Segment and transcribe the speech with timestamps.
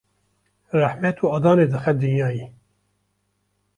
[0.79, 2.47] rehmet û adanê dixe dinyayê.